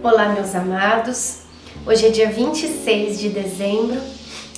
Olá, 0.00 0.28
meus 0.28 0.54
amados. 0.54 1.40
Hoje 1.84 2.06
é 2.06 2.10
dia 2.10 2.30
26 2.30 3.18
de 3.18 3.30
dezembro 3.30 4.00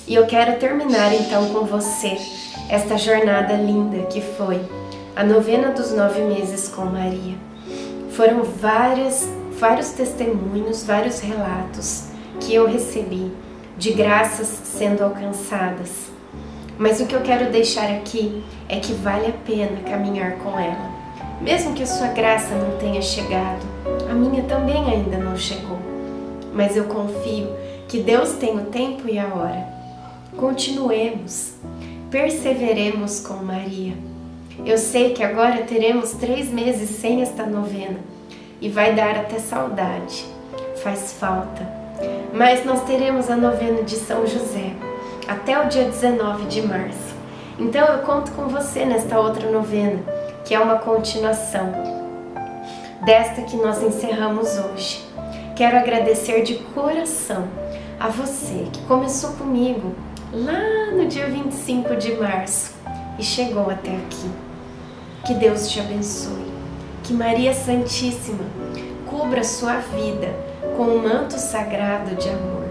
e 0.07 0.13
eu 0.13 0.27
quero 0.27 0.59
terminar 0.59 1.11
então 1.15 1.51
com 1.51 1.65
você 1.65 2.15
esta 2.69 2.95
jornada 2.95 3.53
linda 3.53 4.05
que 4.05 4.21
foi 4.21 4.61
a 5.15 5.23
novena 5.23 5.71
dos 5.71 5.93
nove 5.93 6.21
meses 6.21 6.67
com 6.67 6.85
Maria. 6.85 7.35
Foram 8.11 8.43
várias, 8.43 9.27
vários 9.59 9.89
testemunhos, 9.89 10.83
vários 10.83 11.19
relatos 11.19 12.09
que 12.39 12.53
eu 12.53 12.67
recebi 12.67 13.31
de 13.75 13.93
graças 13.93 14.47
sendo 14.47 15.03
alcançadas. 15.03 16.11
Mas 16.77 16.99
o 16.99 17.07
que 17.07 17.15
eu 17.15 17.21
quero 17.21 17.51
deixar 17.51 17.89
aqui 17.89 18.43
é 18.69 18.79
que 18.79 18.93
vale 18.93 19.25
a 19.25 19.33
pena 19.43 19.81
caminhar 19.89 20.33
com 20.33 20.59
ela. 20.59 20.91
Mesmo 21.41 21.73
que 21.73 21.81
a 21.81 21.87
sua 21.87 22.09
graça 22.09 22.53
não 22.53 22.77
tenha 22.77 23.01
chegado, 23.01 23.70
a 24.11 24.13
minha 24.13 24.43
também 24.43 24.91
ainda 24.91 25.17
não 25.17 25.37
chegou. 25.37 25.79
Mas 26.53 26.75
eu 26.75 26.83
confio 26.83 27.47
que 27.87 27.99
Deus 27.99 28.33
tem 28.33 28.57
o 28.57 28.65
tempo 28.65 29.07
e 29.07 29.17
a 29.17 29.25
hora. 29.33 29.65
Continuemos, 30.35 31.53
perseveremos 32.09 33.21
com 33.21 33.35
Maria. 33.35 33.93
Eu 34.65 34.77
sei 34.77 35.13
que 35.13 35.23
agora 35.23 35.63
teremos 35.63 36.11
três 36.11 36.49
meses 36.49 36.89
sem 36.89 37.21
esta 37.21 37.45
novena 37.45 37.99
e 38.59 38.67
vai 38.67 38.93
dar 38.93 39.15
até 39.15 39.39
saudade, 39.39 40.25
faz 40.83 41.13
falta. 41.13 41.65
Mas 42.33 42.65
nós 42.65 42.83
teremos 42.83 43.29
a 43.29 43.37
novena 43.37 43.81
de 43.83 43.95
São 43.95 44.27
José 44.27 44.73
até 45.25 45.57
o 45.57 45.69
dia 45.69 45.85
19 45.85 46.47
de 46.47 46.61
março. 46.61 47.15
Então 47.57 47.87
eu 47.87 47.99
conto 47.99 48.31
com 48.33 48.49
você 48.49 48.83
nesta 48.83 49.17
outra 49.19 49.49
novena, 49.49 49.99
que 50.43 50.53
é 50.53 50.59
uma 50.59 50.79
continuação 50.79 52.00
desta 53.05 53.41
que 53.41 53.57
nós 53.57 53.81
encerramos 53.81 54.57
hoje. 54.57 55.03
Quero 55.55 55.77
agradecer 55.77 56.43
de 56.43 56.55
coração 56.73 57.47
a 57.99 58.07
você 58.07 58.67
que 58.71 58.81
começou 58.83 59.31
comigo 59.33 59.93
lá 60.31 60.91
no 60.91 61.07
dia 61.07 61.27
25 61.27 61.95
de 61.95 62.13
março 62.13 62.73
e 63.17 63.23
chegou 63.23 63.69
até 63.69 63.95
aqui. 63.95 64.29
Que 65.25 65.33
Deus 65.33 65.69
te 65.69 65.79
abençoe. 65.79 66.51
Que 67.03 67.13
Maria 67.13 67.53
Santíssima 67.53 68.45
cubra 69.09 69.43
sua 69.43 69.77
vida 69.77 70.33
com 70.77 70.83
um 70.83 71.01
manto 71.01 71.37
sagrado 71.37 72.15
de 72.15 72.29
amor 72.29 72.65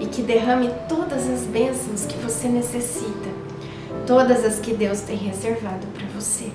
e 0.00 0.06
que 0.06 0.22
derrame 0.22 0.70
todas 0.88 1.28
as 1.28 1.42
bênçãos 1.42 2.04
que 2.06 2.16
você 2.18 2.48
necessita, 2.48 3.28
todas 4.06 4.44
as 4.44 4.58
que 4.58 4.74
Deus 4.74 5.00
tem 5.00 5.16
reservado 5.16 5.86
para 5.88 6.06
você. 6.08 6.48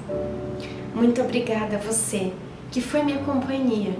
Muito 0.94 1.22
obrigada 1.22 1.78
a 1.78 1.80
você 1.80 2.32
que 2.72 2.82
foi 2.82 3.04
minha 3.04 3.20
companhia 3.20 3.94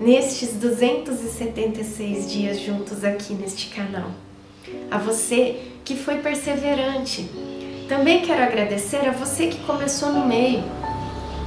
nestes 0.00 0.54
276 0.54 2.30
dias 2.30 2.60
juntos 2.60 3.04
aqui 3.04 3.34
neste 3.34 3.68
canal. 3.68 4.10
A 4.90 4.98
você 4.98 5.60
que 5.84 5.96
foi 5.96 6.16
perseverante. 6.18 7.28
Também 7.88 8.22
quero 8.22 8.42
agradecer 8.42 9.06
a 9.08 9.12
você 9.12 9.48
que 9.48 9.58
começou 9.64 10.12
no 10.12 10.26
meio, 10.26 10.62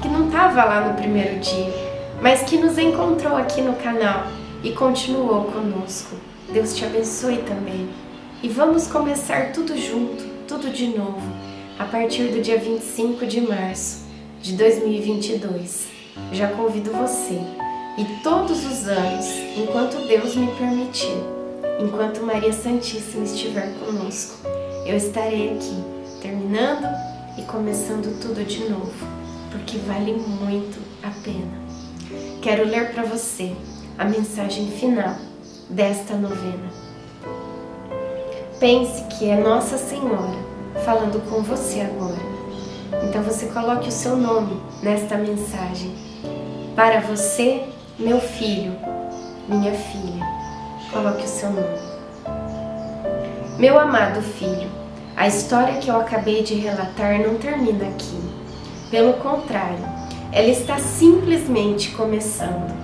que 0.02 0.08
não 0.08 0.28
estava 0.28 0.64
lá 0.64 0.88
no 0.88 0.96
primeiro 0.96 1.40
dia, 1.40 1.74
mas 2.22 2.44
que 2.44 2.58
nos 2.58 2.78
encontrou 2.78 3.36
aqui 3.36 3.62
no 3.62 3.76
canal 3.76 4.28
e 4.64 4.72
continuou 4.72 5.46
conosco. 5.46 6.16
Deus 6.52 6.76
te 6.76 6.86
abençoe 6.86 7.38
também. 7.38 7.90
E 8.44 8.50
vamos 8.50 8.88
começar 8.88 9.52
tudo 9.54 9.76
junto, 9.78 10.24
tudo 10.48 10.70
de 10.70 10.88
novo, 10.88 11.22
a 11.80 11.86
partir 11.86 12.26
do 12.26 12.42
dia 12.42 12.60
25 12.60 13.26
de 13.26 13.42
março 13.42 14.06
de 14.42 14.54
2022. 14.54 15.95
Já 16.32 16.48
convido 16.50 16.92
você 16.92 17.40
e 17.98 18.06
todos 18.24 18.66
os 18.66 18.88
anos, 18.88 19.26
enquanto 19.58 20.08
Deus 20.08 20.36
me 20.36 20.48
permitir, 20.56 21.18
enquanto 21.80 22.24
Maria 22.26 22.54
Santíssima 22.54 23.24
estiver 23.24 23.74
conosco, 23.80 24.48
eu 24.86 24.96
estarei 24.98 25.56
aqui, 25.56 25.84
terminando 26.22 26.88
e 27.38 27.42
começando 27.44 28.20
tudo 28.22 28.46
de 28.46 28.70
novo, 28.70 28.94
porque 29.52 29.78
vale 29.78 30.14
muito 30.14 30.80
a 31.04 31.10
pena. 31.24 31.66
Quero 32.42 32.66
ler 32.66 32.92
para 32.94 33.04
você 33.04 33.56
a 33.98 34.06
mensagem 34.06 34.68
final 34.72 35.16
desta 35.70 36.16
novena. 36.16 36.70
Pense 38.60 39.04
que 39.06 39.30
é 39.30 39.38
Nossa 39.38 39.78
Senhora 39.78 40.38
falando 40.84 41.22
com 41.30 41.42
você 41.42 41.82
agora. 41.82 42.35
Então 43.04 43.22
você 43.24 43.48
coloque 43.48 43.90
o 43.90 43.92
seu 43.92 44.16
nome 44.16 44.60
nesta 44.82 45.18
mensagem. 45.18 45.94
Para 46.76 47.00
você, 47.02 47.64
meu 47.98 48.20
filho, 48.20 48.76
minha 49.48 49.74
filha, 49.74 50.26
coloque 50.92 51.24
o 51.24 51.28
seu 51.28 51.50
nome. 51.50 51.96
Meu 53.58 53.80
amado 53.80 54.22
filho, 54.22 54.70
a 55.16 55.28
história 55.28 55.80
que 55.80 55.90
eu 55.90 56.00
acabei 56.00 56.44
de 56.44 56.56
relatar 56.56 57.20
não 57.20 57.36
termina 57.36 57.88
aqui. 57.88 58.20
Pelo 58.92 59.14
contrário, 59.14 59.80
ela 60.32 60.50
está 60.50 60.78
simplesmente 60.78 61.92
começando. 61.92 62.76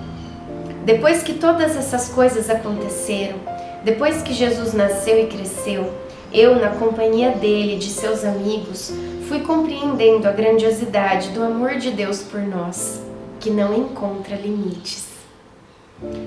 Depois 0.84 1.22
que 1.22 1.34
todas 1.34 1.76
essas 1.76 2.08
coisas 2.08 2.48
aconteceram, 2.48 3.38
depois 3.84 4.22
que 4.22 4.32
Jesus 4.32 4.72
nasceu 4.72 5.18
e 5.20 5.26
cresceu, 5.26 5.92
eu, 6.32 6.56
na 6.58 6.70
companhia 6.70 7.32
dele 7.32 7.74
e 7.74 7.78
de 7.78 7.90
seus 7.90 8.24
amigos, 8.24 8.90
fui 9.32 9.40
compreendendo 9.40 10.28
a 10.28 10.30
grandiosidade 10.30 11.30
do 11.30 11.42
amor 11.42 11.76
de 11.76 11.90
Deus 11.90 12.20
por 12.20 12.42
nós, 12.42 13.00
que 13.40 13.48
não 13.48 13.72
encontra 13.72 14.36
limites. 14.36 15.06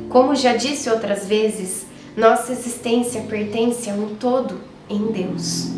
Como 0.09 0.35
já 0.35 0.55
disse 0.55 0.89
outras 0.89 1.27
vezes, 1.27 1.85
nossa 2.17 2.51
existência 2.51 3.21
pertence 3.21 3.91
a 3.91 3.93
um 3.93 4.15
todo 4.15 4.59
em 4.89 5.11
Deus. 5.11 5.69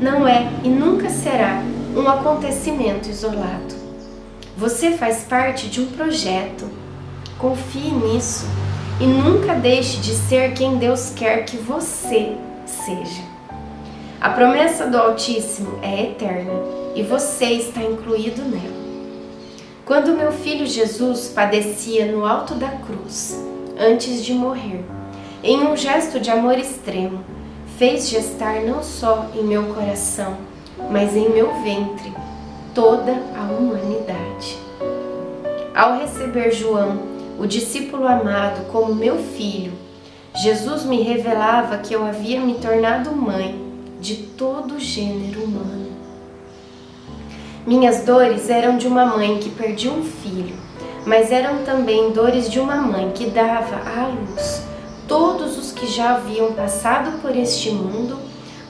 Não 0.00 0.28
é 0.28 0.48
e 0.62 0.68
nunca 0.68 1.10
será 1.10 1.60
um 1.96 2.08
acontecimento 2.08 3.08
isolado. 3.08 3.74
Você 4.56 4.92
faz 4.92 5.24
parte 5.24 5.68
de 5.68 5.80
um 5.80 5.86
projeto 5.86 6.70
Confie 7.36 7.90
nisso 7.90 8.46
e 9.00 9.06
nunca 9.06 9.54
deixe 9.54 9.96
de 9.96 10.14
ser 10.14 10.52
quem 10.52 10.76
Deus 10.76 11.10
quer 11.16 11.44
que 11.46 11.56
você 11.56 12.36
seja. 12.64 13.29
A 14.20 14.28
promessa 14.28 14.86
do 14.86 14.98
Altíssimo 14.98 15.78
é 15.80 16.02
eterna 16.02 16.52
e 16.94 17.02
você 17.02 17.46
está 17.46 17.80
incluído 17.80 18.42
nela. 18.42 18.80
Quando 19.86 20.14
meu 20.14 20.30
filho 20.30 20.66
Jesus 20.66 21.32
padecia 21.34 22.04
no 22.12 22.26
alto 22.26 22.54
da 22.54 22.68
cruz, 22.68 23.42
antes 23.78 24.22
de 24.22 24.34
morrer, 24.34 24.84
em 25.42 25.66
um 25.66 25.74
gesto 25.74 26.20
de 26.20 26.30
amor 26.30 26.58
extremo, 26.58 27.24
fez 27.78 28.10
gestar 28.10 28.60
não 28.60 28.82
só 28.82 29.26
em 29.34 29.42
meu 29.42 29.72
coração, 29.72 30.36
mas 30.90 31.16
em 31.16 31.30
meu 31.30 31.54
ventre 31.62 32.12
toda 32.74 33.12
a 33.34 33.50
humanidade. 33.50 34.58
Ao 35.74 35.98
receber 35.98 36.52
João 36.52 36.98
o 37.38 37.46
discípulo 37.46 38.06
amado 38.06 38.70
como 38.70 38.94
meu 38.94 39.16
filho, 39.16 39.72
Jesus 40.42 40.84
me 40.84 41.00
revelava 41.00 41.78
que 41.78 41.94
eu 41.94 42.04
havia 42.04 42.38
me 42.38 42.56
tornado 42.56 43.16
mãe 43.16 43.69
de 44.00 44.16
todo 44.16 44.76
o 44.76 44.80
gênero 44.80 45.44
humano. 45.44 45.90
Minhas 47.66 48.04
dores 48.04 48.48
eram 48.48 48.78
de 48.78 48.86
uma 48.86 49.04
mãe 49.04 49.38
que 49.38 49.50
perdia 49.50 49.92
um 49.92 50.02
filho, 50.02 50.56
mas 51.06 51.30
eram 51.30 51.64
também 51.64 52.10
dores 52.10 52.50
de 52.50 52.58
uma 52.58 52.76
mãe 52.76 53.10
que 53.14 53.26
dava 53.26 53.76
à 53.76 54.08
luz 54.08 54.70
todos 55.10 55.58
os 55.58 55.72
que 55.72 55.88
já 55.88 56.14
haviam 56.14 56.52
passado 56.52 57.20
por 57.20 57.34
este 57.36 57.68
mundo, 57.70 58.16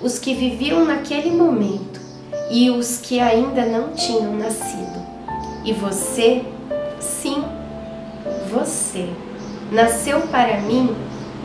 os 0.01 0.19
que 0.19 0.33
viviam 0.33 0.87
naquele 0.87 1.31
momento 1.31 2.01
e 2.51 2.71
os 2.71 2.97
que 2.97 3.21
ainda 3.21 3.67
não 3.67 3.93
tinham 3.93 4.35
nascido. 4.35 5.07
E 5.63 5.75
você, 5.75 6.43
sim, 6.99 7.45
você 8.51 9.07
nasceu 9.71 10.23
para 10.29 10.63
mim 10.63 10.97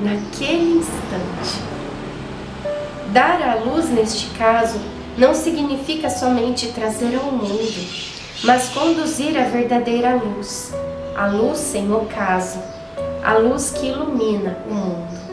naquele 0.02 0.78
instante. 0.78 1.75
Dar 3.12 3.42
à 3.42 3.56
luz, 3.56 3.90
neste 3.90 4.28
caso, 4.38 4.80
não 5.18 5.34
significa 5.34 6.10
somente 6.10 6.68
trazer 6.74 7.16
ao 7.16 7.32
mundo, 7.32 7.88
mas 8.44 8.70
conduzir 8.70 9.38
a 9.40 9.44
verdadeira 9.44 10.16
luz, 10.16 10.74
a 11.16 11.28
luz 11.28 11.58
sem 11.60 11.92
ocaso, 11.92 12.60
a 13.24 13.34
luz 13.34 13.72
que 13.72 13.88
ilumina 13.88 14.58
o 14.70 14.74
mundo. 14.74 15.26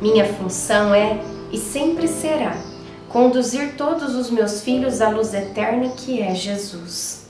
Minha 0.00 0.24
função 0.24 0.94
é 0.94 1.20
e 1.52 1.58
sempre 1.58 2.06
será 2.06 2.56
conduzir 3.08 3.74
todos 3.76 4.14
os 4.14 4.30
meus 4.30 4.62
filhos 4.62 5.00
à 5.00 5.08
luz 5.08 5.34
eterna 5.34 5.88
que 5.90 6.22
é 6.22 6.34
Jesus. 6.34 7.28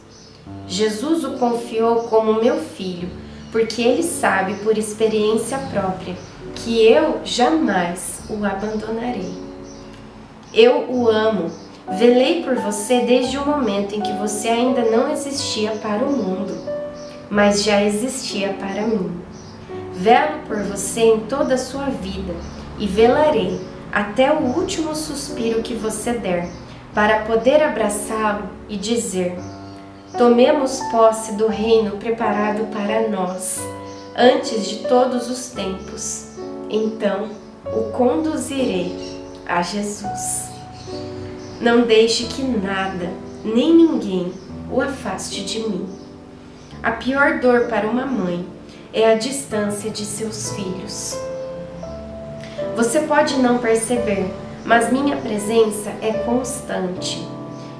Jesus 0.69 1.25
o 1.25 1.39
confiou 1.39 2.05
como 2.05 2.35
meu 2.35 2.59
filho 2.59 3.09
porque 3.51 3.83
ele 3.83 4.03
sabe 4.03 4.55
por 4.57 4.77
experiência 4.79 5.59
própria 5.73 6.15
que 6.55 6.85
eu 6.85 7.21
jamais 7.25 8.21
o 8.29 8.45
abandonarei. 8.45 9.50
Eu 10.53 10.91
o 10.91 11.09
amo, 11.09 11.49
velei 11.87 12.43
por 12.43 12.57
você 12.57 13.03
desde 13.03 13.39
o 13.39 13.47
momento 13.47 13.95
em 13.95 14.01
que 14.01 14.13
você 14.15 14.49
ainda 14.49 14.83
não 14.83 15.09
existia 15.09 15.71
para 15.77 16.05
o 16.05 16.11
mundo, 16.11 16.53
mas 17.31 17.63
já 17.63 17.81
existia 17.85 18.53
para 18.55 18.83
mim. 18.83 19.13
Velo 19.93 20.41
por 20.49 20.61
você 20.65 21.03
em 21.03 21.21
toda 21.21 21.55
a 21.55 21.59
sua 21.59 21.85
vida 21.85 22.35
e 22.81 22.87
velarei 22.87 23.61
até 23.93 24.33
o 24.33 24.57
último 24.57 24.97
suspiro 24.97 25.63
que 25.63 25.75
você 25.75 26.15
der, 26.15 26.49
para 26.93 27.21
poder 27.21 27.63
abraçá-lo 27.63 28.51
e 28.69 28.77
dizer: 28.77 29.39
Tomemos 30.19 30.81
posse 30.91 31.35
do 31.35 31.47
reino 31.47 31.93
preparado 31.93 32.67
para 32.73 33.09
nós, 33.09 33.61
antes 34.17 34.69
de 34.69 34.89
todos 34.89 35.31
os 35.31 35.51
tempos. 35.51 36.31
Então 36.69 37.29
o 37.67 37.93
conduzirei 37.93 39.20
a 39.51 39.63
Jesus. 39.63 40.49
Não 41.61 41.83
deixe 41.83 42.25
que 42.25 42.43
nada, 42.43 43.11
nem 43.45 43.75
ninguém, 43.75 44.33
o 44.71 44.81
afaste 44.81 45.45
de 45.45 45.59
mim. 45.59 45.89
A 46.83 46.93
pior 46.93 47.41
dor 47.41 47.67
para 47.67 47.89
uma 47.89 48.07
mãe 48.07 48.47
é 48.93 49.13
a 49.13 49.17
distância 49.17 49.91
de 49.91 50.05
seus 50.05 50.53
filhos. 50.53 51.19
Você 52.77 53.01
pode 53.01 53.37
não 53.39 53.59
perceber, 53.59 54.33
mas 54.65 54.93
minha 54.93 55.17
presença 55.17 55.91
é 56.01 56.13
constante. 56.25 57.27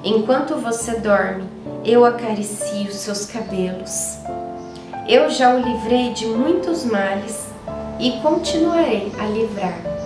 Enquanto 0.03 0.57
você 0.57 0.99
dorme, 0.99 1.45
eu 1.85 2.03
acaricio 2.03 2.91
seus 2.91 3.25
cabelos. 3.25 4.17
Eu 5.07 5.29
já 5.29 5.55
o 5.55 5.59
livrei 5.59 6.13
de 6.13 6.27
muitos 6.27 6.83
males 6.83 7.47
e 7.99 8.11
continuarei 8.21 9.11
a 9.17 9.25
livrar. 9.25 10.00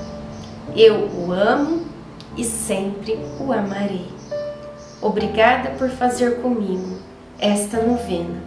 Eu 0.76 1.08
o 1.08 1.32
amo 1.32 1.86
e 2.36 2.44
sempre 2.44 3.18
o 3.40 3.54
amarei. 3.54 4.10
Obrigada 5.02 5.70
por 5.78 5.90
fazer 5.90 6.42
comigo 6.42 6.98
esta 7.40 7.82
novena, 7.82 8.44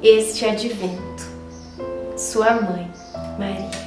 este 0.00 0.44
advento. 0.44 1.26
Sua 2.16 2.52
mãe, 2.60 2.88
Maria. 3.36 3.77